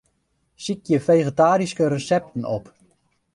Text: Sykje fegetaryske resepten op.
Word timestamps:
Sykje 0.67 0.99
fegetaryske 1.09 1.83
resepten 1.95 2.43
op. 2.57 2.65